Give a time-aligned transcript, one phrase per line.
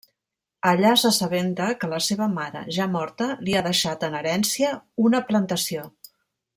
[0.69, 4.75] Allà s'assabenta que la seva mare, ja morta, li ha deixat en herència
[5.09, 5.89] una plantació.